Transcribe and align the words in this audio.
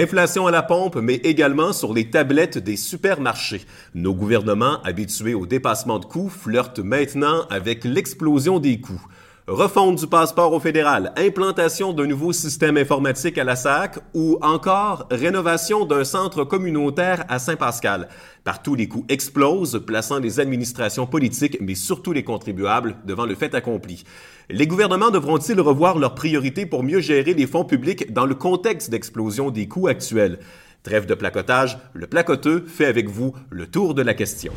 Inflation 0.00 0.46
à 0.46 0.52
la 0.52 0.62
pompe, 0.62 0.94
mais 0.94 1.16
également 1.16 1.72
sur 1.72 1.92
les 1.92 2.08
tablettes 2.08 2.56
des 2.56 2.76
supermarchés. 2.76 3.62
Nos 3.96 4.14
gouvernements, 4.14 4.80
habitués 4.84 5.34
au 5.34 5.44
dépassement 5.44 5.98
de 5.98 6.04
coûts, 6.04 6.28
flirtent 6.28 6.78
maintenant 6.78 7.48
avec 7.50 7.82
l'explosion 7.82 8.60
des 8.60 8.80
coûts. 8.80 9.04
Refonte 9.48 10.00
du 10.00 10.06
passeport 10.06 10.52
au 10.52 10.60
fédéral, 10.60 11.10
implantation 11.16 11.94
d'un 11.94 12.06
nouveau 12.06 12.34
système 12.34 12.76
informatique 12.76 13.38
à 13.38 13.44
la 13.44 13.56
SAC 13.56 13.98
ou 14.12 14.36
encore 14.42 15.06
rénovation 15.10 15.86
d'un 15.86 16.04
centre 16.04 16.44
communautaire 16.44 17.24
à 17.30 17.38
Saint-Pascal. 17.38 18.08
Partout, 18.44 18.74
les 18.74 18.88
coûts 18.88 19.06
explosent, 19.08 19.82
plaçant 19.86 20.18
les 20.18 20.38
administrations 20.38 21.06
politiques, 21.06 21.56
mais 21.62 21.74
surtout 21.74 22.12
les 22.12 22.24
contribuables, 22.24 22.96
devant 23.06 23.24
le 23.24 23.34
fait 23.34 23.54
accompli. 23.54 24.04
Les 24.50 24.66
gouvernements 24.66 25.10
devront-ils 25.10 25.58
revoir 25.62 25.98
leurs 25.98 26.14
priorités 26.14 26.66
pour 26.66 26.82
mieux 26.82 27.00
gérer 27.00 27.32
les 27.32 27.46
fonds 27.46 27.64
publics 27.64 28.12
dans 28.12 28.26
le 28.26 28.34
contexte 28.34 28.90
d'explosion 28.90 29.50
des 29.50 29.66
coûts 29.66 29.88
actuels? 29.88 30.40
Trêve 30.82 31.06
de 31.06 31.14
placotage, 31.14 31.78
le 31.94 32.06
placoteux 32.06 32.66
fait 32.66 32.84
avec 32.84 33.08
vous 33.08 33.34
le 33.48 33.66
tour 33.66 33.94
de 33.94 34.02
la 34.02 34.12
question. 34.12 34.52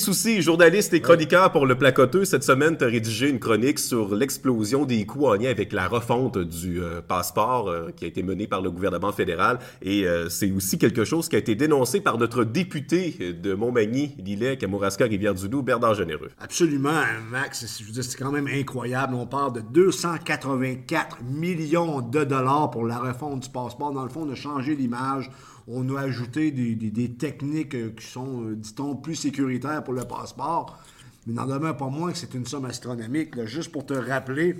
Soucy, 0.00 0.40
journaliste 0.40 0.94
et 0.94 1.02
chroniqueur 1.02 1.52
pour 1.52 1.66
Le 1.66 1.76
Placoteux, 1.76 2.24
cette 2.24 2.42
semaine, 2.42 2.74
tu 2.78 2.84
as 2.84 2.86
rédigé 2.86 3.28
une 3.28 3.38
chronique 3.38 3.78
sur 3.78 4.14
l'explosion 4.14 4.86
des 4.86 5.04
coûts 5.04 5.26
en 5.26 5.34
lien 5.34 5.50
avec 5.50 5.74
la 5.74 5.88
refonte 5.88 6.38
du 6.38 6.80
euh, 6.80 7.02
passeport 7.06 7.68
euh, 7.68 7.90
qui 7.94 8.06
a 8.06 8.08
été 8.08 8.22
menée 8.22 8.46
par 8.46 8.62
le 8.62 8.70
gouvernement 8.70 9.12
fédéral. 9.12 9.58
Et 9.82 10.06
euh, 10.06 10.30
c'est 10.30 10.50
aussi 10.52 10.78
quelque 10.78 11.04
chose 11.04 11.28
qui 11.28 11.36
a 11.36 11.38
été 11.38 11.54
dénoncé 11.54 12.00
par 12.00 12.16
notre 12.16 12.44
député 12.44 13.34
de 13.34 13.52
Montmagny, 13.52 14.14
Lillet, 14.18 14.56
Kamouraska, 14.56 15.04
Rivière-du-Loup, 15.04 15.62
Bernard 15.62 15.94
Généreux. 15.94 16.30
Absolument, 16.40 17.02
Max. 17.30 17.66
C'est 17.66 18.16
quand 18.18 18.32
même 18.32 18.48
incroyable. 18.48 19.14
On 19.14 19.26
parle 19.26 19.52
de 19.52 19.60
284 19.60 21.18
millions 21.24 22.00
de 22.00 22.24
dollars 22.24 22.70
pour 22.70 22.86
la 22.86 22.98
refonte 22.98 23.40
du 23.40 23.50
passeport. 23.50 23.92
Dans 23.92 24.04
le 24.04 24.08
fond, 24.08 24.24
de 24.24 24.34
changer 24.34 24.74
l'image 24.74 25.30
on 25.72 25.94
a 25.94 26.00
ajouté 26.00 26.50
des, 26.50 27.10
techniques 27.12 27.74
euh, 27.74 27.90
qui 27.96 28.06
sont, 28.06 28.44
euh, 28.44 28.56
dit-on, 28.56 28.96
plus 28.96 29.14
sécuritaires 29.14 29.82
pour 29.84 29.94
le 29.94 30.04
passeport. 30.04 30.78
Mais 31.26 31.34
n'en 31.34 31.46
demeure 31.46 31.76
pas 31.76 31.88
moins 31.88 32.12
que 32.12 32.18
c'est 32.18 32.34
une 32.34 32.46
somme 32.46 32.64
astronomique. 32.64 33.44
Juste 33.44 33.70
pour 33.70 33.86
te 33.86 33.94
rappeler, 33.94 34.56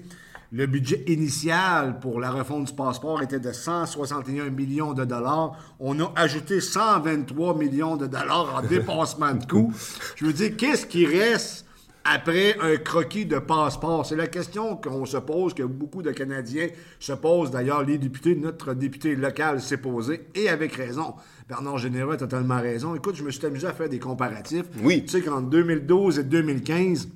le 0.52 0.66
budget 0.66 1.04
initial 1.06 1.98
pour 2.00 2.20
la 2.20 2.30
refonte 2.30 2.66
du 2.66 2.74
passeport 2.74 3.22
était 3.22 3.40
de 3.40 3.52
161 3.52 4.50
millions 4.50 4.92
de 4.92 5.04
dollars. 5.04 5.56
On 5.80 5.98
a 6.00 6.12
ajouté 6.16 6.60
123 6.60 7.56
millions 7.56 7.96
de 7.96 8.06
dollars 8.06 8.54
en 8.56 8.62
dépassement 8.66 9.34
de 9.34 9.44
coûts. 9.46 9.72
Je 10.16 10.26
veux 10.26 10.32
dire, 10.32 10.56
qu'est-ce 10.56 10.86
qui 10.86 11.06
reste 11.06 11.66
après 12.04 12.56
un 12.60 12.76
croquis 12.76 13.26
de 13.26 13.38
passeport? 13.38 14.06
C'est 14.06 14.16
la 14.16 14.26
question 14.26 14.76
qu'on 14.76 15.06
se 15.06 15.16
pose, 15.16 15.54
que 15.54 15.62
beaucoup 15.62 16.02
de 16.02 16.10
Canadiens 16.10 16.68
se 16.98 17.12
posent. 17.12 17.50
D'ailleurs, 17.50 17.82
les 17.82 17.98
députés, 17.98 18.34
notre 18.34 18.74
député 18.74 19.16
local 19.16 19.60
s'est 19.60 19.76
posé, 19.76 20.26
et 20.34 20.48
avec 20.48 20.72
raison. 20.72 21.14
Bernard 21.48 21.78
Généreux 21.78 22.14
a 22.14 22.16
totalement 22.16 22.60
raison. 22.60 22.94
Écoute, 22.94 23.16
je 23.16 23.24
me 23.24 23.30
suis 23.30 23.44
amusé 23.44 23.66
à 23.66 23.72
faire 23.72 23.88
des 23.88 23.98
comparatifs. 23.98 24.66
Oui. 24.82 25.02
Tu 25.02 25.08
sais 25.08 25.20
qu'en 25.20 25.40
2012 25.40 26.20
et 26.20 26.24
2015, 26.24 27.08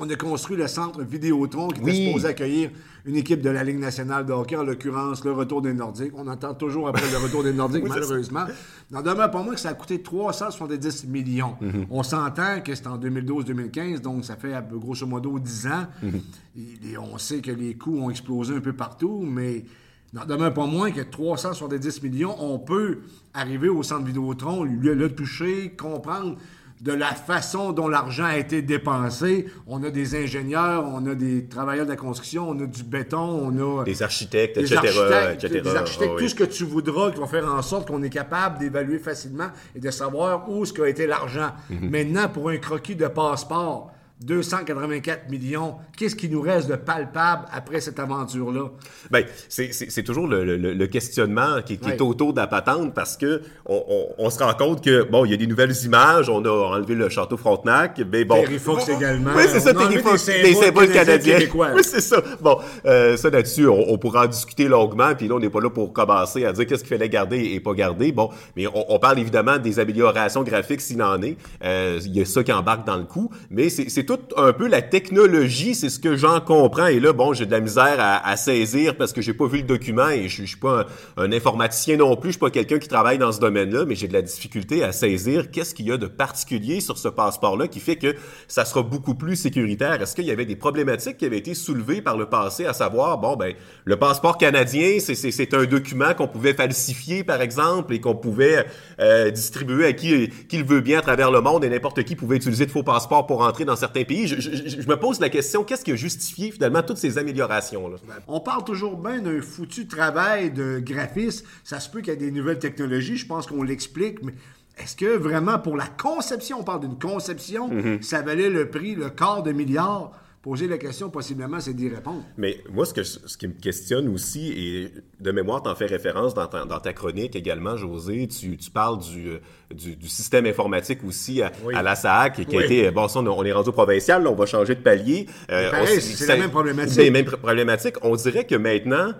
on 0.00 0.08
a 0.08 0.16
construit 0.16 0.56
le 0.56 0.66
centre 0.66 1.02
Vidéotron 1.02 1.68
qui 1.68 1.82
était 1.82 2.06
supposé 2.06 2.28
accueillir 2.28 2.70
une 3.04 3.16
équipe 3.16 3.40
de 3.40 3.50
la 3.50 3.64
Ligue 3.64 3.78
nationale 3.78 4.26
de 4.26 4.32
hockey, 4.32 4.56
en 4.56 4.62
l'occurrence 4.62 5.24
le 5.24 5.32
retour 5.32 5.62
des 5.62 5.72
Nordiques. 5.72 6.12
On 6.14 6.26
entend 6.26 6.54
toujours 6.54 6.88
après 6.88 7.10
le 7.10 7.18
retour 7.18 7.42
des 7.42 7.52
Nordiques, 7.52 7.84
malheureusement. 7.88 8.44
N'en 8.90 9.02
demeure 9.02 9.30
pas 9.30 9.42
moins 9.42 9.54
que 9.54 9.60
ça 9.60 9.70
a 9.70 9.74
coûté 9.74 10.02
370 10.02 11.06
millions. 11.06 11.56
Mhm. 11.60 11.86
On 11.90 12.02
s'entend 12.02 12.60
que 12.64 12.74
c'est 12.74 12.86
en 12.86 12.98
2012-2015, 12.98 14.00
donc 14.00 14.24
ça 14.24 14.36
fait 14.36 14.54
grosso 14.72 15.06
modo 15.06 15.38
10 15.38 15.66
ans. 15.66 15.86
Mhm. 16.02 16.20
et, 16.56 16.98
on 16.98 17.18
sait 17.18 17.40
que 17.40 17.50
les 17.50 17.74
coûts 17.74 17.98
ont 18.00 18.10
explosé 18.10 18.54
un 18.54 18.60
peu 18.60 18.72
partout, 18.72 19.24
mais 19.26 19.64
n'en 20.12 20.24
demeure 20.26 20.52
pas 20.52 20.66
moins 20.66 20.90
que 20.90 21.00
370 21.00 22.02
millions, 22.02 22.36
on 22.38 22.58
peut 22.58 23.00
arriver 23.32 23.68
au 23.68 23.82
centre 23.82 24.04
Vidéotron, 24.04 24.64
le, 24.64 24.94
le 24.94 25.14
toucher, 25.14 25.70
comprendre 25.70 26.36
de 26.80 26.92
la 26.92 27.14
façon 27.14 27.72
dont 27.72 27.88
l'argent 27.88 28.24
a 28.24 28.38
été 28.38 28.62
dépensé. 28.62 29.46
On 29.66 29.82
a 29.84 29.90
des 29.90 30.14
ingénieurs, 30.14 30.84
on 30.86 31.06
a 31.06 31.14
des 31.14 31.46
travailleurs 31.46 31.84
de 31.84 31.90
la 31.90 31.96
construction, 31.96 32.48
on 32.48 32.58
a 32.60 32.66
du 32.66 32.82
béton, 32.82 33.18
on 33.18 33.80
a... 33.80 33.84
Des 33.84 34.02
architectes, 34.02 34.58
des 34.58 34.72
etc. 34.72 34.98
Architectes, 35.12 35.62
Des 35.62 35.76
architectes, 35.76 36.18
tout 36.18 36.28
ce 36.28 36.34
que 36.34 36.44
tu 36.44 36.64
voudras, 36.64 37.10
qui 37.10 37.18
vont 37.18 37.26
faire 37.26 37.46
en 37.46 37.60
sorte 37.60 37.88
qu'on 37.88 38.02
est 38.02 38.10
capable 38.10 38.58
d'évaluer 38.58 38.98
facilement 38.98 39.48
et 39.74 39.80
de 39.80 39.90
savoir 39.90 40.48
où 40.48 40.64
ce 40.64 40.72
qu'a 40.72 40.88
été 40.88 41.06
l'argent. 41.06 41.52
Mhm. 41.68 41.90
Maintenant, 41.90 42.28
pour 42.28 42.48
un 42.48 42.56
croquis 42.56 42.96
de 42.96 43.06
passeport, 43.08 43.92
284 44.22 45.30
millions. 45.30 45.76
Qu'est-ce 45.96 46.14
qui 46.14 46.28
nous 46.28 46.42
reste 46.42 46.68
de 46.68 46.76
palpable 46.76 47.46
après 47.52 47.80
cette 47.80 47.98
aventure-là? 47.98 48.68
Bien, 49.10 49.22
c'est 49.48 50.02
toujours 50.02 50.26
le, 50.26 50.86
questionnement 50.86 51.62
qui, 51.64 51.74
est 51.74 52.00
autour 52.00 52.34
de 52.34 52.40
la 52.40 52.46
patente 52.46 52.92
parce 52.94 53.16
que 53.16 53.42
on, 53.66 54.28
se 54.30 54.38
rend 54.42 54.52
compte 54.54 54.84
que, 54.84 55.04
bon, 55.04 55.24
il 55.24 55.30
y 55.30 55.34
a 55.34 55.36
des 55.36 55.46
nouvelles 55.46 55.74
images, 55.84 56.28
on 56.28 56.44
a 56.44 56.50
enlevé 56.50 56.94
le 56.94 57.08
château 57.08 57.36
Frontenac, 57.36 58.00
mais 58.12 58.24
bon... 58.24 58.42
Terry 58.42 58.58
Fox 58.58 58.88
également. 58.88 59.30
Oui, 59.34 59.44
c'est 59.48 59.60
ça, 59.60 59.72
Terry 59.72 59.98
Fox, 59.98 60.26
des 60.26 60.54
symboles 60.54 60.92
canadiens. 60.92 61.38
Oui, 61.54 61.82
c'est 61.82 62.00
ça. 62.00 62.22
Bon, 62.40 62.58
euh, 62.84 63.16
ça 63.16 63.30
là-dessus, 63.30 63.66
on, 63.68 63.96
pourra 63.96 64.24
en 64.24 64.28
discuter 64.28 64.68
longuement, 64.68 65.14
puis 65.14 65.28
là, 65.28 65.36
on 65.36 65.40
n'est 65.40 65.50
pas 65.50 65.60
là 65.60 65.70
pour 65.70 65.92
commencer 65.92 66.44
à 66.44 66.52
dire 66.52 66.66
qu'est-ce 66.66 66.84
qu'il 66.84 66.96
fallait 66.96 67.08
garder 67.08 67.38
et 67.38 67.60
pas 67.60 67.72
garder. 67.72 68.12
Bon, 68.12 68.30
mais 68.56 68.66
on, 68.66 68.98
parle 68.98 69.18
évidemment 69.18 69.58
des 69.58 69.78
améliorations 69.78 70.42
graphiques 70.42 70.80
s'il 70.82 71.02
en 71.02 71.22
est. 71.22 71.36
Euh, 71.64 72.00
il 72.04 72.16
y 72.16 72.20
a 72.20 72.24
ça 72.24 72.42
qui 72.42 72.52
embarque 72.52 72.86
dans 72.86 72.96
le 72.96 73.04
coup, 73.04 73.30
mais 73.50 73.70
c'est 73.70 74.09
tout 74.10 74.34
un 74.36 74.52
peu 74.52 74.66
la 74.66 74.82
technologie, 74.82 75.76
c'est 75.76 75.88
ce 75.88 76.00
que 76.00 76.16
j'en 76.16 76.40
comprends. 76.40 76.88
Et 76.88 76.98
là, 76.98 77.12
bon, 77.12 77.32
j'ai 77.32 77.46
de 77.46 77.52
la 77.52 77.60
misère 77.60 77.94
à, 77.98 78.36
saisir 78.36 78.96
parce 78.96 79.12
que 79.12 79.22
j'ai 79.22 79.34
pas 79.34 79.46
vu 79.46 79.58
le 79.58 79.62
document 79.62 80.08
et 80.08 80.28
je, 80.28 80.42
je 80.42 80.48
suis 80.48 80.56
pas 80.56 80.86
un, 81.16 81.30
informaticien 81.30 81.96
non 81.96 82.16
plus. 82.16 82.30
Je 82.30 82.32
suis 82.32 82.40
pas 82.40 82.50
quelqu'un 82.50 82.80
qui 82.80 82.88
travaille 82.88 83.18
dans 83.18 83.30
ce 83.30 83.38
domaine-là, 83.38 83.84
mais 83.84 83.94
j'ai 83.94 84.08
de 84.08 84.12
la 84.12 84.22
difficulté 84.22 84.82
à 84.82 84.90
saisir 84.90 85.52
qu'est-ce 85.52 85.76
qu'il 85.76 85.86
y 85.86 85.92
a 85.92 85.96
de 85.96 86.08
particulier 86.08 86.80
sur 86.80 86.98
ce 86.98 87.06
passeport-là 87.06 87.68
qui 87.68 87.78
fait 87.78 87.94
que 87.94 88.16
ça 88.48 88.64
sera 88.64 88.82
beaucoup 88.82 89.14
plus 89.14 89.36
sécuritaire. 89.36 90.02
Est-ce 90.02 90.16
qu'il 90.16 90.24
y 90.24 90.32
avait 90.32 90.44
des 90.44 90.56
problématiques 90.56 91.18
qui 91.18 91.26
avaient 91.26 91.38
été 91.38 91.54
soulevées 91.54 92.02
par 92.02 92.16
le 92.16 92.26
passé, 92.26 92.66
à 92.66 92.72
savoir, 92.72 93.18
bon, 93.18 93.36
ben, 93.36 93.54
le 93.84 93.96
passeport 93.96 94.38
canadien, 94.38 94.98
c'est 94.98 95.54
un 95.54 95.66
document 95.66 96.14
qu'on 96.14 96.26
pouvait 96.26 96.54
falsifier, 96.54 97.22
par 97.22 97.40
exemple, 97.42 97.94
et 97.94 98.00
qu'on 98.00 98.16
pouvait 98.16 98.66
euh, 98.98 99.30
distribuer 99.30 99.86
à 99.86 99.92
qui, 99.92 100.30
qui 100.48 100.58
le 100.58 100.64
veut 100.64 100.80
bien 100.80 100.98
à 100.98 101.02
travers 101.02 101.30
le 101.30 101.40
monde 101.40 101.64
et 101.64 101.68
n'importe 101.68 102.02
qui 102.02 102.16
pouvait 102.16 102.36
utiliser 102.36 102.66
de 102.66 102.72
faux 102.72 102.82
passeports 102.82 103.28
pour 103.28 103.42
entrer 103.42 103.64
dans 103.64 103.76
certains 103.76 103.99
pays. 104.04 104.26
Je, 104.26 104.88
me 104.88 104.96
pose 104.96 105.20
la 105.20 105.28
question, 105.28 105.64
qu'est-ce 105.64 105.84
qui 105.84 105.92
a 105.92 105.96
justifié 105.96 106.50
finalement 106.50 106.82
toutes 106.82 106.98
ces 106.98 107.18
améliorations-là? 107.18 107.96
On 108.28 108.40
parle 108.40 108.64
toujours 108.64 108.96
bien 108.96 109.20
d'un 109.20 109.40
foutu 109.40 109.86
travail 109.86 110.50
de 110.50 110.80
graphiste. 110.80 111.46
Ça 111.64 111.80
se 111.80 111.88
peut 111.88 112.00
qu'il 112.00 112.12
y 112.12 112.16
ait 112.16 112.18
des 112.18 112.30
nouvelles 112.30 112.58
technologies, 112.58 113.16
je 113.16 113.26
pense 113.26 113.46
qu'on 113.46 113.62
l'explique, 113.62 114.22
mais 114.22 114.34
est-ce 114.78 114.96
que 114.96 115.16
vraiment 115.16 115.58
pour 115.58 115.76
la 115.76 115.86
conception, 115.86 116.60
on 116.60 116.64
parle 116.64 116.80
d'une 116.80 116.98
conception, 116.98 117.70
mm-hmm. 117.70 118.02
ça 118.02 118.22
valait 118.22 118.50
le 118.50 118.68
prix, 118.68 118.94
le 118.94 119.10
quart 119.10 119.42
de 119.42 119.52
milliard? 119.52 120.12
Poser 120.42 120.68
la 120.68 120.78
question, 120.78 121.10
possiblement, 121.10 121.60
c'est 121.60 121.74
d'y 121.74 121.90
répondre. 121.90 122.22
Mais 122.38 122.60
moi, 122.72 122.86
ce, 122.86 122.94
que, 122.94 123.02
ce 123.02 123.36
qui 123.36 123.46
me 123.46 123.52
questionne 123.52 124.08
aussi, 124.08 124.50
et 124.56 124.90
de 125.20 125.32
mémoire, 125.32 125.62
tu 125.62 125.68
en 125.68 125.74
fais 125.74 125.84
référence 125.84 126.32
dans 126.32 126.46
ta, 126.46 126.64
dans 126.64 126.80
ta, 126.80 126.94
chronique 126.94 127.36
également, 127.36 127.76
José, 127.76 128.26
tu, 128.26 128.56
tu 128.56 128.70
parles 128.70 129.00
du, 129.00 129.32
du, 129.70 129.96
du, 129.96 130.08
système 130.08 130.46
informatique 130.46 131.04
aussi 131.04 131.42
à, 131.42 131.52
à 131.74 131.82
la 131.82 131.94
SAC, 131.94 132.46
qui 132.46 132.56
a 132.56 132.64
été, 132.64 132.90
bon, 132.90 133.06
ça, 133.06 133.20
on, 133.20 133.44
est 133.44 133.52
rendu 133.52 133.70
provincial, 133.70 134.22
là, 134.22 134.30
on 134.30 134.34
va 134.34 134.46
changer 134.46 134.74
de 134.76 134.80
palier. 134.80 135.26
Euh, 135.50 135.70
c'est 136.00 136.26
la 136.26 136.38
même 136.38 136.50
problématique. 136.50 136.94
C'est 136.94 137.04
la 137.04 137.10
même 137.10 137.26
problématique. 137.26 137.96
On 138.00 138.16
dirait 138.16 138.46
que 138.46 138.54
maintenant, 138.54 139.12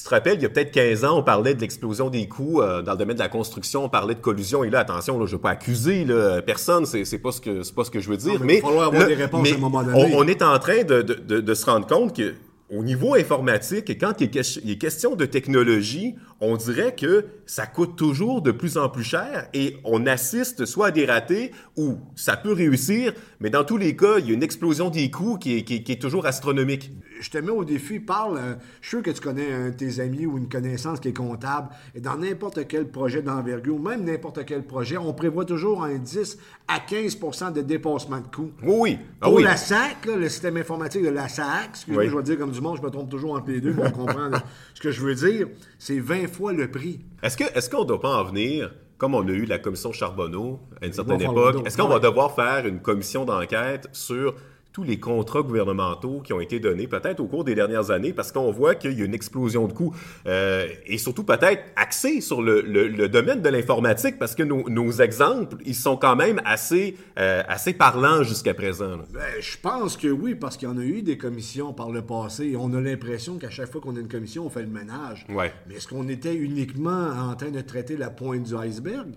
tu 0.00 0.04
te 0.04 0.14
rappelles, 0.14 0.36
il 0.36 0.42
y 0.42 0.46
a 0.46 0.48
peut-être 0.48 0.70
15 0.70 1.04
ans, 1.04 1.18
on 1.18 1.22
parlait 1.22 1.54
de 1.54 1.60
l'explosion 1.60 2.08
des 2.08 2.26
coûts 2.26 2.62
euh, 2.62 2.80
dans 2.80 2.92
le 2.92 2.98
domaine 2.98 3.16
de 3.16 3.22
la 3.22 3.28
construction, 3.28 3.84
on 3.84 3.88
parlait 3.90 4.14
de 4.14 4.20
collusion, 4.20 4.64
et 4.64 4.70
là, 4.70 4.80
attention, 4.80 5.18
là, 5.18 5.26
je 5.26 5.32
veux 5.32 5.40
pas 5.40 5.50
accuser 5.50 6.04
là, 6.04 6.40
personne, 6.40 6.86
c'est, 6.86 7.04
c'est 7.04 7.18
pas 7.18 7.32
ce 7.32 7.40
que 7.40 7.62
c'est 7.62 7.74
pas 7.74 7.84
ce 7.84 7.90
que 7.90 8.00
je 8.00 8.08
veux 8.08 8.16
dire, 8.16 8.40
mais, 8.42 8.56
il 8.56 8.62
va 8.62 8.68
falloir 8.68 8.86
avoir 8.86 9.06
des 9.06 9.14
réponses 9.14 9.52
à 9.52 9.54
un 9.54 9.58
moment 9.58 9.82
donné. 9.82 10.14
On, 10.16 10.26
est 10.26 10.42
en 10.42 10.58
train 10.58 10.84
de, 10.84 11.02
de, 11.02 11.40
de 11.40 11.54
se 11.54 11.66
rendre 11.66 11.86
compte 11.86 12.16
que 12.16 12.34
au 12.70 12.82
niveau 12.82 13.14
informatique, 13.14 13.98
quand 14.00 14.20
il 14.20 14.70
est 14.70 14.78
question 14.78 15.16
de 15.16 15.26
technologie, 15.26 16.14
on 16.40 16.56
dirait 16.56 16.94
que 16.94 17.26
ça 17.44 17.66
coûte 17.66 17.96
toujours 17.96 18.40
de 18.40 18.50
plus 18.50 18.78
en 18.78 18.88
plus 18.88 19.04
cher 19.04 19.48
et 19.52 19.76
on 19.84 20.06
assiste 20.06 20.64
soit 20.64 20.86
à 20.86 20.90
des 20.90 21.04
ratés 21.04 21.52
ou 21.76 21.98
ça 22.16 22.36
peut 22.36 22.52
réussir, 22.52 23.12
mais 23.40 23.50
dans 23.50 23.64
tous 23.64 23.76
les 23.76 23.94
cas, 23.94 24.18
il 24.18 24.28
y 24.28 24.30
a 24.30 24.34
une 24.34 24.42
explosion 24.42 24.88
des 24.88 25.10
coûts 25.10 25.36
qui 25.36 25.58
est, 25.58 25.64
qui 25.64 25.74
est, 25.74 26.00
toujours 26.00 26.26
astronomique. 26.26 26.92
Je 27.20 27.28
te 27.28 27.36
mets 27.36 27.50
au 27.50 27.64
défi, 27.64 28.00
parle, 28.00 28.38
euh, 28.38 28.54
je 28.80 28.88
suis 28.88 28.96
sûr 28.96 29.02
que 29.02 29.10
tu 29.10 29.20
connais 29.20 29.52
un 29.52 29.68
de 29.68 29.74
tes 29.74 30.00
amis 30.00 30.24
ou 30.24 30.38
une 30.38 30.48
connaissance 30.48 31.00
qui 31.00 31.08
est 31.08 31.12
comptable 31.12 31.68
et 31.94 32.00
dans 32.00 32.16
n'importe 32.16 32.66
quel 32.66 32.88
projet 32.88 33.20
d'envergure, 33.20 33.78
même 33.78 34.04
n'importe 34.04 34.46
quel 34.46 34.62
projet, 34.62 34.96
on 34.96 35.12
prévoit 35.12 35.44
toujours 35.44 35.84
un 35.84 35.98
10 35.98 36.38
à 36.68 36.78
15% 36.78 37.52
de 37.52 37.60
dépassement 37.60 38.20
de 38.20 38.34
coûts. 38.34 38.52
Oui, 38.62 38.98
ah 39.20 39.28
Pour 39.28 39.40
la 39.40 39.56
SAC, 39.56 40.06
le 40.06 40.28
système 40.30 40.56
informatique 40.56 41.02
de 41.02 41.10
la 41.10 41.28
SAC, 41.28 41.70
excusez-moi, 41.70 42.06
je 42.06 42.16
vais 42.16 42.22
dire 42.22 42.38
comme 42.38 42.52
du 42.52 42.60
monde, 42.62 42.78
je 42.78 42.82
me 42.82 42.90
trompe 42.90 43.10
toujours 43.10 43.34
entre 43.34 43.50
les 43.50 43.60
deux, 43.60 43.74
pour 43.74 43.92
comprendre 43.92 44.40
ce 44.74 44.80
que 44.80 44.90
je 44.90 45.02
veux 45.02 45.14
dire, 45.14 45.48
c'est 45.78 45.98
20 45.98 46.29
fois 46.30 46.52
le 46.52 46.70
prix. 46.70 47.00
Est-ce 47.22 47.68
qu'on 47.68 47.82
ne 47.82 47.88
doit 47.88 48.00
pas 48.00 48.16
en 48.16 48.24
venir 48.24 48.70
comme 49.00 49.14
on 49.14 49.26
a 49.26 49.30
eu 49.30 49.46
la 49.46 49.58
commission 49.58 49.92
Charbonneau 49.92 50.60
à 50.82 50.84
une 50.84 50.92
certaine 50.92 51.22
époque, 51.22 51.66
est-ce 51.66 51.78
qu'on 51.78 51.88
va 51.88 51.98
devoir 51.98 52.34
faire 52.34 52.66
une 52.66 52.80
commission 52.80 53.24
d'enquête 53.24 53.88
sur 53.92 54.34
tous 54.72 54.84
les 54.84 55.00
contrats 55.00 55.42
gouvernementaux 55.42 56.20
qui 56.20 56.32
ont 56.32 56.40
été 56.40 56.60
donnés 56.60 56.86
peut-être 56.86 57.20
au 57.20 57.26
cours 57.26 57.44
des 57.44 57.54
dernières 57.54 57.90
années 57.90 58.12
parce 58.12 58.30
qu'on 58.30 58.52
voit 58.52 58.74
qu'il 58.74 58.98
y 58.98 59.02
a 59.02 59.04
une 59.04 59.14
explosion 59.14 59.66
de 59.66 59.72
coûts 59.72 59.94
euh, 60.26 60.68
et 60.86 60.98
surtout 60.98 61.24
peut-être 61.24 61.62
axé 61.76 62.20
sur 62.20 62.40
le, 62.40 62.60
le, 62.60 63.08
domaine 63.08 63.42
de 63.42 63.48
l'informatique 63.48 64.18
parce 64.18 64.34
que 64.34 64.42
nos, 64.42 64.68
nos, 64.68 64.92
exemples, 64.92 65.56
ils 65.64 65.74
sont 65.74 65.96
quand 65.96 66.14
même 66.14 66.40
assez, 66.44 66.96
euh, 67.18 67.42
assez 67.48 67.72
parlants 67.72 68.22
jusqu'à 68.22 68.54
présent. 68.54 68.98
Ben, 69.12 69.20
je 69.40 69.56
pense 69.60 69.96
que 69.96 70.08
oui 70.08 70.34
parce 70.34 70.56
qu'il 70.56 70.68
y 70.68 70.70
en 70.70 70.78
a 70.78 70.84
eu 70.84 71.02
des 71.02 71.18
commissions 71.18 71.72
par 71.72 71.90
le 71.90 72.02
passé 72.02 72.46
et 72.46 72.56
on 72.56 72.72
a 72.74 72.80
l'impression 72.80 73.38
qu'à 73.38 73.50
chaque 73.50 73.70
fois 73.72 73.80
qu'on 73.80 73.96
a 73.96 74.00
une 74.00 74.08
commission, 74.08 74.46
on 74.46 74.50
fait 74.50 74.62
le 74.62 74.68
ménage. 74.68 75.26
Ouais. 75.28 75.52
Mais 75.68 75.76
est-ce 75.76 75.88
qu'on 75.88 76.08
était 76.08 76.34
uniquement 76.34 77.10
en 77.10 77.34
train 77.34 77.50
de 77.50 77.60
traiter 77.60 77.96
la 77.96 78.10
pointe 78.10 78.44
du 78.44 78.54
iceberg? 78.54 79.08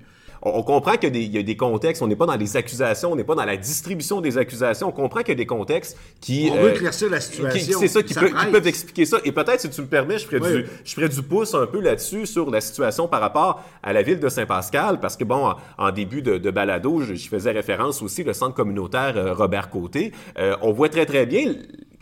On, 0.45 0.63
comprend 0.63 0.97
qu'il 0.97 1.15
y, 1.15 1.37
a 1.37 1.43
des 1.43 1.55
contextes, 1.55 2.01
on 2.01 2.07
n'est 2.07 2.15
pas 2.15 2.25
dans 2.25 2.35
les 2.35 2.57
accusations, 2.57 3.13
on 3.13 3.15
n'est 3.15 3.23
pas 3.23 3.35
dans 3.35 3.45
la 3.45 3.55
distribution 3.55 4.19
des 4.19 4.37
accusations, 4.37 4.89
on 4.89 4.91
comprend 4.91 5.21
qu'il 5.21 5.29
y 5.29 5.31
a 5.31 5.35
des 5.35 5.45
contextes 5.45 5.97
qui... 6.19 6.49
On 6.51 6.55
veut 6.55 6.69
euh, 6.69 6.73
éclaircir 6.73 7.09
la 7.09 7.21
situation. 7.21 7.79
C'est 7.79 7.87
ça, 7.87 8.03
qui, 8.03 8.13
peuvent 8.13 8.67
expliquer 8.67 9.05
ça. 9.05 9.19
Et 9.23 9.31
peut-être, 9.31 9.61
si 9.61 9.69
tu 9.69 9.81
me 9.81 9.87
permets, 9.87 10.19
je 10.19 10.25
ferai, 10.25 10.39
du, 10.39 10.67
je 10.83 10.93
ferai 10.93 11.07
du 11.07 11.21
pouce 11.23 11.53
un 11.55 11.65
peu 11.65 11.79
là-dessus 11.79 12.25
sur 12.25 12.51
la 12.51 12.59
situation 12.59 13.07
par 13.07 13.21
rapport 13.21 13.63
à 13.81 13.93
la 13.93 14.01
ville 14.01 14.19
de 14.19 14.27
Saint-Pascal, 14.27 14.99
parce 14.99 15.15
que, 15.15 15.23
bon, 15.23 15.53
en, 15.77 15.91
début 15.91 16.21
de, 16.21 16.37
de 16.37 16.51
balado, 16.51 17.01
je, 17.01 17.15
faisais 17.15 17.51
référence 17.51 18.01
aussi 18.01 18.23
au 18.23 18.33
centre 18.33 18.53
communautaire 18.53 19.13
euh, 19.15 19.33
Robert 19.33 19.69
Côté. 19.69 20.11
Euh, 20.37 20.55
on 20.61 20.73
voit 20.73 20.89
très, 20.89 21.05
très 21.05 21.25
bien 21.25 21.53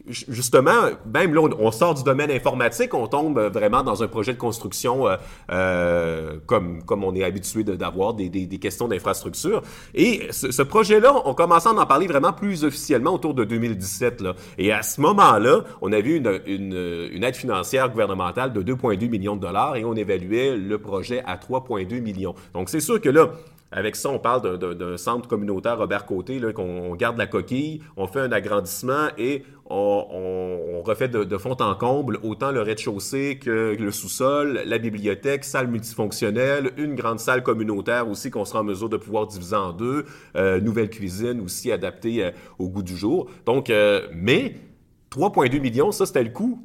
justement, 0.08 0.90
même 1.14 1.34
là, 1.34 1.42
on 1.60 1.72
sort 1.72 1.94
du 1.94 2.04
domaine 2.04 2.32
informatique, 2.32 2.94
on 2.94 3.08
tombe 3.08 3.40
vraiment 3.40 3.84
dans 3.84 4.04
un 4.04 4.08
projet 4.08 4.34
de 4.34 4.38
construction 4.38 5.08
euh, 5.08 5.18
euh 5.52 6.38
comme, 6.46 6.82
on 7.04 7.16
est 7.16 7.24
habitué 7.24 7.64
d'avoir 7.64 8.14
des, 8.14 8.30
questions 8.60 8.88
d'infrastructure. 8.88 9.62
Et 9.94 10.28
ce, 10.32 10.62
projet-là, 10.62 11.14
on 11.26 11.34
commençait 11.34 11.70
à 11.70 11.74
en 11.74 11.86
parler 11.86 12.08
vraiment 12.08 12.34
plus 12.34 12.64
officiellement 12.64 13.14
autour 13.14 13.34
de 13.34 13.44
2017. 13.44 14.22
Là. 14.22 14.36
Et 14.58 14.72
à 14.72 14.84
ce 14.84 15.02
moment-là, 15.02 15.64
on 15.82 15.92
avait 15.92 16.18
une, 16.18 16.40
une 16.48 17.24
aide 17.24 17.36
financière 17.36 17.90
gouvernementale 17.90 18.54
de 18.54 18.62
2,2 18.62 19.10
millions 19.10 19.36
de 19.36 19.42
dollars 19.42 19.76
et 19.76 19.86
on 19.86 19.96
évaluait 19.96 20.58
le 20.58 20.78
projet 20.78 21.24
à 21.26 21.38
3,2 21.38 22.02
millions. 22.02 22.36
Donc 22.54 22.70
c'est 22.70 22.80
sûr 22.80 23.00
que 23.00 23.10
là, 23.10 23.32
avec 23.72 23.96
ça, 23.96 24.10
on 24.10 24.20
parle 24.20 24.58
d'un 24.58 24.98
centre 24.98 25.30
communautaire 25.30 25.78
Robert 25.78 26.06
Côté, 26.06 26.42
qu'on 26.54 26.94
garde 26.96 27.18
la 27.18 27.28
coquille, 27.28 27.82
on 27.96 28.06
fait 28.06 28.20
un 28.20 28.32
agrandissement 28.32 29.08
et 29.18 29.44
on, 29.74 30.82
refait 30.84 31.08
de, 31.08 31.38
fond 31.38 31.56
en 31.60 31.76
comble 31.76 32.20
autant 32.24 32.52
le 32.52 32.62
rez-de-chaussée 32.62 33.40
que 33.42 33.76
le 33.80 33.92
sous-sol, 33.92 34.62
la 34.66 34.78
bibliothèque, 34.78 35.44
salle 35.44 35.68
multifonctionnelle, 35.68 36.72
une 36.78 36.96
grande 36.96 37.20
salle 37.20 37.44
communautaire 37.44 38.10
aussi 38.10 38.30
qu'on 38.30 38.44
sera 38.44 38.60
en 38.60 38.64
mesure 38.64 38.90
de 38.90 38.98
pouvoir 38.98 39.28
diviser 39.28 39.56
en 39.56 39.72
deux, 39.72 40.06
euh, 40.36 40.60
nouvelle 40.60 40.90
cuisine 40.90 41.40
aussi 41.40 41.72
adaptée 41.72 42.26
euh, 42.26 42.32
au 42.60 42.68
goût 42.68 42.84
du 42.84 42.98
jour. 42.98 43.30
Donc, 43.46 43.70
euh, 43.70 44.08
mais 44.14 44.56
3,2 45.12 45.60
millions, 45.62 45.92
ça 45.92 46.06
c'était 46.06 46.24
le 46.24 46.32
coût 46.32 46.62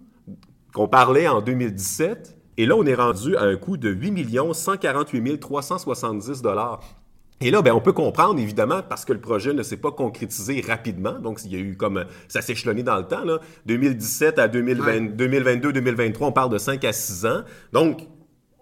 qu'on 0.72 0.88
parlait 0.88 1.28
en 1.28 1.40
2017. 1.40 2.36
Et 2.58 2.66
là, 2.66 2.74
on 2.76 2.86
est 2.86 2.94
rendu 2.94 3.36
à 3.36 3.42
un 3.42 3.56
coût 3.56 3.76
de 3.76 3.90
8 3.90 4.38
148 4.52 5.38
370 5.38 6.42
dollars. 6.42 6.80
Et 7.42 7.50
là, 7.50 7.60
ben, 7.60 7.72
on 7.72 7.80
peut 7.80 7.92
comprendre, 7.92 8.40
évidemment, 8.40 8.80
parce 8.82 9.04
que 9.04 9.12
le 9.12 9.20
projet 9.20 9.52
ne 9.52 9.62
s'est 9.62 9.76
pas 9.76 9.92
concrétisé 9.92 10.62
rapidement. 10.66 11.18
Donc, 11.18 11.40
il 11.44 11.52
y 11.52 11.56
a 11.56 11.58
eu 11.58 11.76
comme, 11.76 12.06
ça 12.28 12.40
s'est 12.40 12.52
échelonné 12.52 12.82
dans 12.82 12.96
le 12.96 13.04
temps, 13.04 13.24
là. 13.24 13.40
2017 13.66 14.38
à 14.38 14.48
2020, 14.48 15.16
2022, 15.16 15.72
2023, 15.74 16.28
on 16.28 16.32
parle 16.32 16.50
de 16.50 16.56
5 16.56 16.82
à 16.84 16.94
6 16.94 17.26
ans. 17.26 17.42
Donc, 17.74 18.08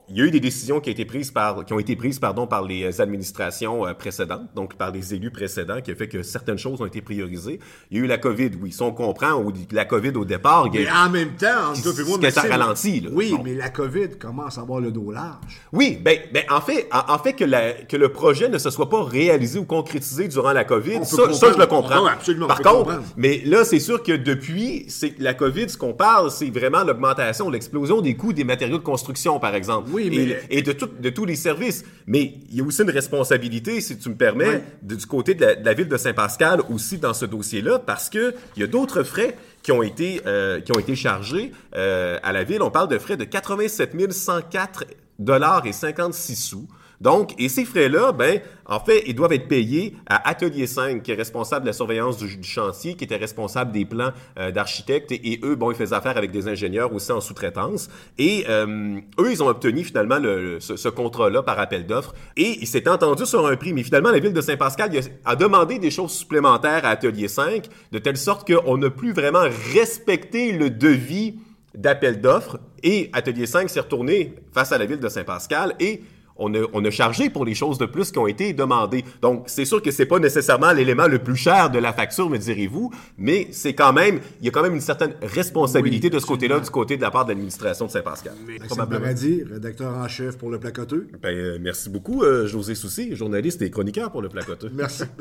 il 0.09 0.19
y 0.19 0.21
a 0.21 0.25
eu 0.25 0.31
des 0.31 0.41
décisions 0.41 0.81
qui 0.81 0.91
ont 0.91 0.93
été 0.93 1.05
prises 1.05 1.31
par, 1.31 1.65
qui 1.65 1.73
ont 1.73 1.79
été 1.79 1.97
prises 1.97 2.19
pardon, 2.19 2.47
par 2.47 2.63
les 2.63 3.01
administrations 3.01 3.87
euh, 3.87 3.95
précédentes, 3.95 4.49
donc 4.55 4.75
par 4.75 4.91
les 4.91 5.15
élus 5.15 5.31
précédents, 5.31 5.81
qui 5.81 5.91
a 5.91 5.95
fait 5.95 6.09
que 6.09 6.23
certaines 6.23 6.59
choses 6.59 6.81
ont 6.83 6.87
été 6.87 7.01
priorisées. 7.01 7.59
Il 7.91 7.99
y 7.99 8.01
a 8.01 8.05
eu 8.05 8.07
la 8.07 8.19
COVID, 8.19 8.51
oui. 8.61 8.73
Si 8.73 8.83
on 8.83 8.93
comprend, 8.93 9.43
la 9.73 9.85
COVID 9.85 10.11
au 10.17 10.25
départ... 10.25 10.69
Mais 10.73 10.87
en 10.91 11.09
même 11.09 11.35
temps, 11.37 11.71
en 11.71 11.75
tout 11.75 11.95
moi, 12.07 12.31
ça 12.31 12.43
ralentit. 12.43 13.01
Là. 13.01 13.11
Oui, 13.13 13.35
mais 13.43 13.55
la 13.55 13.71
COVID 13.71 14.19
commence 14.19 14.59
à 14.59 14.61
avoir 14.61 14.81
le 14.81 14.91
dos 14.91 15.11
large. 15.11 15.63
Oui, 15.73 15.99
ben, 16.03 16.19
ben 16.33 16.45
en 16.51 16.61
fait, 16.61 16.89
en, 16.93 17.19
fait 17.19 17.33
que, 17.33 17.45
la, 17.45 17.73
que 17.73 17.97
le 17.97 18.11
projet 18.11 18.49
ne 18.49 18.59
se 18.59 18.71
soit 18.71 18.91
pas 18.91 19.03
réalisé 19.03 19.59
ou 19.59 19.65
concrétisé 19.65 20.29
durant 20.29 20.53
la 20.53 20.65
COVID, 20.65 21.05
ça, 21.05 21.33
ça, 21.33 21.53
je 21.53 21.59
le 21.59 21.67
comprends. 21.67 22.05
absolument, 22.07 22.47
par 22.47 22.61
contre, 22.61 23.01
mais 23.17 23.41
là, 23.45 23.65
c'est 23.65 23.81
sûr 23.81 24.03
que 24.03 24.13
depuis, 24.13 24.85
c'est 24.89 25.19
la 25.19 25.33
COVID, 25.33 25.71
ce 25.71 25.79
qu'on 25.79 25.95
parle, 25.95 26.31
c'est 26.31 26.51
vraiment 26.51 26.85
l'augmentation, 26.85 27.49
l'explosion 27.49 28.01
des 28.01 28.17
coûts 28.17 28.33
des 28.33 28.45
matériaux 28.45 28.79
de 28.79 28.83
construction, 28.83 29.39
par 29.39 29.55
exemple. 29.55 29.89
Oui, 29.95 30.04
mais... 30.11 30.41
et, 30.51 30.63
de, 30.63 30.73
tout, 30.73 30.89
de 30.99 31.11
tous 31.11 31.25
les 31.25 31.37
services. 31.37 31.85
Mais 32.07 32.35
il 32.51 32.57
y 32.57 32.61
a 32.61 32.65
aussi 32.65 32.83
une 32.83 32.91
responsabilité, 32.91 33.81
si 33.81 33.99
tu 33.99 34.09
me 34.09 34.17
permets, 34.17 34.63
du 34.83 34.97
côté 35.07 35.35
de 35.35 35.57
la, 35.63 35.75
ville 35.75 35.89
de 35.89 35.97
Saint-Pascal 35.97 36.61
aussi 36.71 36.99
dans 36.99 37.15
ce 37.15 37.25
dossier-là, 37.25 37.79
parce 37.79 38.11
que 38.11 38.35
il 38.57 38.61
y 38.61 38.63
a 38.65 38.67
d'autres 38.67 39.03
frais 39.03 39.37
qui 39.63 39.73
ont 39.73 39.83
été 39.83 40.21
euh, 40.27 40.61
qui 40.61 40.73
ont 40.73 40.79
été 40.79 40.95
chargés 40.95 41.53
euh, 41.75 42.19
à 42.23 42.33
la 42.33 42.45
ville. 42.45 42.63
On 42.63 42.71
parle 42.71 42.89
de 42.89 42.99
frais 42.99 43.17
de 43.17 43.25
87 43.25 44.13
104 44.13 44.85
dollars 45.19 45.67
et 45.67 45.73
56 45.73 46.37
sous. 46.37 46.69
Donc, 47.05 47.35
et 47.39 47.51
ces 47.51 47.67
frais-là, 47.67 48.13
ben, 48.13 48.41
en 48.65 48.81
fait, 48.81 49.03
ils 49.07 49.15
doivent 49.15 49.35
être 49.35 49.47
payés 49.47 49.95
à 50.07 50.27
Atelier 50.27 50.67
5, 50.67 51.03
qui 51.03 51.13
est 51.13 51.15
responsable 51.15 51.65
de 51.65 51.67
la 51.67 51.75
surveillance 51.75 52.17
du, 52.17 52.43
chantier, 52.43 52.95
qui 52.95 53.05
était 53.05 53.17
responsable 53.17 53.73
des 53.73 53.85
plans 53.85 54.13
euh, 54.39 54.51
d'architectes, 54.51 55.13
et, 55.13 55.39
eux, 55.45 55.55
bon, 55.55 55.71
ils 55.71 55.77
faisaient 55.77 55.95
affaire 55.95 56.17
avec 56.17 56.31
des 56.31 56.49
ingénieurs 56.49 56.95
aussi 56.95 57.13
en 57.13 57.21
sous-traitance. 57.21 57.91
Et 58.17 58.47
euh, 58.49 58.99
eux, 59.21 59.31
ils 59.31 59.43
ont 59.43 59.49
obtenu 59.49 59.85
finalement 59.85 60.19
le, 60.19 60.61
ce, 60.61 60.77
ce 60.77 60.89
contrat-là 60.89 61.43
par 61.43 61.61
appel 61.61 61.87
d'offres, 61.87 62.15
et 62.39 62.57
ils 62.63 62.67
s'étaient 62.67 62.89
entendus 62.89 63.27
sur 63.27 63.47
un 63.47 63.57
prix. 63.57 63.75
Mais 63.75 63.83
finalement, 63.83 64.11
la 64.11 64.19
ville 64.19 64.33
de 64.33 64.41
Saint-Pascal 64.41 64.91
a 65.27 65.37
demandé 65.37 65.79
des 65.79 65.91
choses 65.91 66.13
supplémentaires 66.13 66.87
à 66.87 66.89
Atelier 66.89 67.29
5, 67.29 67.67
de 67.93 67.99
telle 67.99 68.17
sorte 68.17 68.51
qu'on 68.51 68.79
n'a 68.79 68.89
plus 68.89 69.13
vraiment 69.13 69.45
respecté 69.75 70.53
le 70.53 70.71
devis 70.71 71.35
d'appel 71.75 72.23
d'offres, 72.23 72.59
et 72.83 73.11
Atelier 73.13 73.47
5 73.47 73.69
s'est 73.69 73.81
retourné 73.81 74.35
face 74.53 74.73
à 74.73 74.79
la 74.79 74.87
ville 74.87 75.01
de 75.01 75.09
Saint-Pascal, 75.11 75.75
et 75.81 76.03
on 76.37 76.53
a, 76.55 76.91
chargé 76.91 77.31
pour 77.31 77.45
les 77.45 77.55
choses 77.55 77.79
de 77.79 77.87
plus 77.87 78.11
qui 78.13 78.19
ont 78.19 78.27
été 78.27 78.53
demandées. 78.53 79.05
Donc, 79.23 79.45
c'est 79.47 79.65
sûr 79.65 79.83
que 79.83 79.91
c'est 79.91 80.07
pas 80.07 80.19
nécessairement 80.19 80.73
l'élément 80.73 81.07
le 81.07 81.19
plus 81.19 81.37
cher 81.37 81.71
de 81.71 81.79
la 81.79 81.93
facture, 81.93 82.29
me 82.31 82.39
direz-vous, 82.39 82.93
mais 83.19 83.49
c'est 83.51 83.75
quand 83.75 83.93
même, 83.93 84.21
il 84.41 84.47
y 84.47 84.49
a 84.49 84.53
quand 84.53 84.63
même 84.63 84.75
une 84.75 84.81
certaine 84.81 85.15
responsabilité 85.23 86.11
de 86.11 86.19
ce 86.19 86.27
côté-là, 86.27 86.61
du 86.61 86.71
côté 86.71 86.97
de 86.97 87.03
la 87.03 87.11
part 87.11 87.25
de 87.25 87.31
l'administration 87.31 87.87
de 87.87 87.91
Saint-Pascal. 87.91 88.35
Maxime 88.61 88.87
Paradis, 88.87 89.43
rédacteur 89.45 89.95
en 89.95 90.09
chef 90.09 90.37
pour 90.39 90.51
Le 90.51 90.59
Placoteux. 90.59 91.09
Ben, 91.23 91.35
euh, 91.35 91.59
merci 91.61 91.89
beaucoup, 91.89 92.23
euh, 92.23 92.47
José 92.47 92.75
Soucy, 92.75 93.15
journaliste 93.17 93.63
et 93.63 93.71
chroniqueur 93.71 94.11
pour 94.11 94.23
Le 94.23 94.29
Placoteux. 94.29 94.71
Merci. 94.73 95.05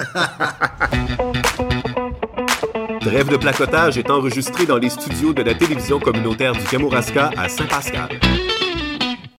Rêve 3.02 3.30
de 3.30 3.38
placotage 3.38 3.98
est 3.98 4.10
enregistré 4.10 4.66
dans 4.66 4.78
les 4.78 4.90
studios 4.90 5.34
de 5.34 5.42
la 5.42 5.54
télévision 5.54 6.00
communautaire 6.00 6.54
du 6.54 6.64
Kamouraska 6.64 7.32
à 7.36 7.50
Saint-Pascal. 7.50 8.10